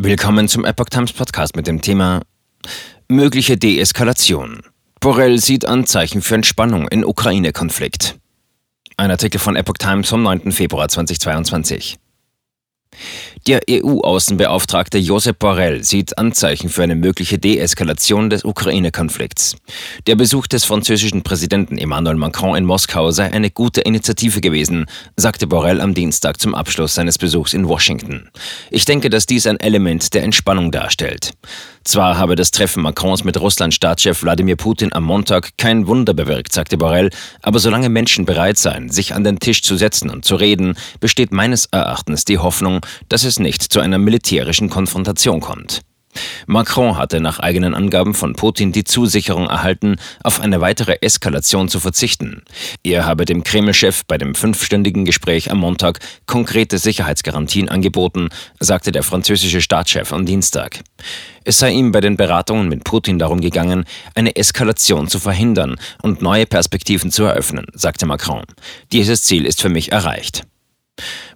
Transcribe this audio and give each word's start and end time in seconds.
Willkommen 0.00 0.46
zum 0.46 0.64
Epoch 0.64 0.90
Times 0.90 1.12
Podcast 1.12 1.56
mit 1.56 1.66
dem 1.66 1.80
Thema 1.80 2.22
Mögliche 3.08 3.56
Deeskalation. 3.56 4.62
Borrell 5.00 5.40
sieht 5.40 5.66
Anzeichen 5.66 6.22
für 6.22 6.36
Entspannung 6.36 6.86
in 6.86 7.04
Ukraine-Konflikt. 7.04 8.16
Ein 8.96 9.10
Artikel 9.10 9.40
von 9.40 9.56
Epoch 9.56 9.76
Times 9.76 10.08
vom 10.08 10.22
9. 10.22 10.52
Februar 10.52 10.88
2022. 10.88 11.98
Der 13.46 13.60
EU-Außenbeauftragte 13.70 14.98
Josep 14.98 15.38
Borrell 15.38 15.82
sieht 15.84 16.18
Anzeichen 16.18 16.68
für 16.68 16.82
eine 16.82 16.96
mögliche 16.96 17.38
Deeskalation 17.38 18.30
des 18.30 18.44
Ukraine-Konflikts. 18.44 19.56
Der 20.06 20.16
Besuch 20.16 20.46
des 20.46 20.64
französischen 20.64 21.22
Präsidenten 21.22 21.78
Emmanuel 21.78 22.16
Macron 22.16 22.56
in 22.56 22.64
Moskau 22.64 23.10
sei 23.10 23.32
eine 23.32 23.50
gute 23.50 23.80
Initiative 23.80 24.40
gewesen, 24.40 24.86
sagte 25.16 25.46
Borrell 25.46 25.80
am 25.80 25.94
Dienstag 25.94 26.40
zum 26.40 26.54
Abschluss 26.54 26.94
seines 26.94 27.18
Besuchs 27.18 27.54
in 27.54 27.68
Washington. 27.68 28.28
Ich 28.70 28.84
denke, 28.84 29.08
dass 29.10 29.26
dies 29.26 29.46
ein 29.46 29.60
Element 29.60 30.12
der 30.14 30.24
Entspannung 30.24 30.70
darstellt. 30.70 31.32
Zwar 31.88 32.18
habe 32.18 32.36
das 32.36 32.50
Treffen 32.50 32.82
Macrons 32.82 33.24
mit 33.24 33.40
Russlands-Staatschef 33.40 34.22
Wladimir 34.22 34.56
Putin 34.56 34.92
am 34.92 35.04
Montag 35.04 35.56
kein 35.56 35.86
Wunder 35.86 36.12
bewirkt, 36.12 36.52
sagte 36.52 36.76
Borrell, 36.76 37.08
aber 37.40 37.60
solange 37.60 37.88
Menschen 37.88 38.26
bereit 38.26 38.58
seien, 38.58 38.90
sich 38.90 39.14
an 39.14 39.24
den 39.24 39.38
Tisch 39.38 39.62
zu 39.62 39.74
setzen 39.78 40.10
und 40.10 40.22
zu 40.22 40.36
reden, 40.36 40.76
besteht 41.00 41.32
meines 41.32 41.64
Erachtens 41.64 42.26
die 42.26 42.36
Hoffnung, 42.36 42.84
dass 43.08 43.24
es 43.24 43.38
nicht 43.38 43.62
zu 43.62 43.80
einer 43.80 43.96
militärischen 43.96 44.68
Konfrontation 44.68 45.40
kommt. 45.40 45.80
Macron 46.46 46.96
hatte 46.96 47.20
nach 47.20 47.38
eigenen 47.40 47.74
Angaben 47.74 48.14
von 48.14 48.34
Putin 48.34 48.72
die 48.72 48.84
Zusicherung 48.84 49.48
erhalten, 49.48 49.96
auf 50.22 50.40
eine 50.40 50.60
weitere 50.60 50.98
Eskalation 51.00 51.68
zu 51.68 51.80
verzichten. 51.80 52.42
Er 52.82 53.04
habe 53.04 53.24
dem 53.24 53.44
Kreml-Chef 53.44 54.04
bei 54.06 54.18
dem 54.18 54.34
fünfstündigen 54.34 55.04
Gespräch 55.04 55.50
am 55.50 55.58
Montag 55.58 56.00
konkrete 56.26 56.78
Sicherheitsgarantien 56.78 57.68
angeboten, 57.68 58.28
sagte 58.60 58.92
der 58.92 59.02
französische 59.02 59.60
Staatschef 59.60 60.12
am 60.12 60.26
Dienstag. 60.26 60.80
Es 61.44 61.58
sei 61.58 61.70
ihm 61.72 61.92
bei 61.92 62.00
den 62.00 62.16
Beratungen 62.16 62.68
mit 62.68 62.84
Putin 62.84 63.18
darum 63.18 63.40
gegangen, 63.40 63.84
eine 64.14 64.36
Eskalation 64.36 65.08
zu 65.08 65.18
verhindern 65.18 65.76
und 66.02 66.22
neue 66.22 66.46
Perspektiven 66.46 67.10
zu 67.10 67.24
eröffnen, 67.24 67.66
sagte 67.72 68.06
Macron. 68.06 68.44
Dieses 68.92 69.22
Ziel 69.22 69.46
ist 69.46 69.60
für 69.60 69.68
mich 69.70 69.92
erreicht. 69.92 70.44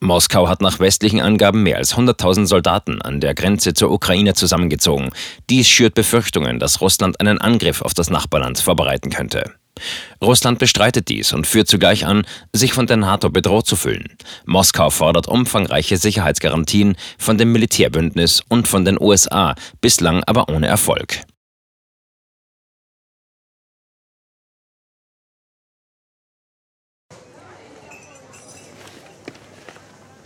Moskau 0.00 0.48
hat 0.48 0.60
nach 0.60 0.80
westlichen 0.80 1.20
Angaben 1.20 1.62
mehr 1.62 1.78
als 1.78 1.96
100.000 1.96 2.46
Soldaten 2.46 3.02
an 3.02 3.20
der 3.20 3.34
Grenze 3.34 3.74
zur 3.74 3.90
Ukraine 3.90 4.34
zusammengezogen. 4.34 5.10
Dies 5.50 5.68
schürt 5.68 5.94
Befürchtungen, 5.94 6.58
dass 6.58 6.80
Russland 6.80 7.20
einen 7.20 7.40
Angriff 7.40 7.82
auf 7.82 7.94
das 7.94 8.10
Nachbarland 8.10 8.58
vorbereiten 8.58 9.10
könnte. 9.10 9.52
Russland 10.22 10.58
bestreitet 10.58 11.08
dies 11.08 11.32
und 11.32 11.46
führt 11.46 11.68
zugleich 11.68 12.06
an, 12.06 12.26
sich 12.52 12.72
von 12.72 12.86
der 12.86 12.96
NATO 12.96 13.30
bedroht 13.30 13.66
zu 13.66 13.76
fühlen. 13.76 14.16
Moskau 14.44 14.90
fordert 14.90 15.28
umfangreiche 15.28 15.96
Sicherheitsgarantien 15.96 16.96
von 17.18 17.38
dem 17.38 17.52
Militärbündnis 17.52 18.42
und 18.48 18.66
von 18.68 18.84
den 18.84 19.00
USA, 19.00 19.54
bislang 19.80 20.24
aber 20.24 20.48
ohne 20.48 20.66
Erfolg. 20.66 21.20